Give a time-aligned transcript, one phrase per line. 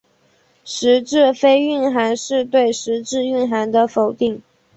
[0.65, 4.41] 实质非蕴涵是对实质蕴涵的否定。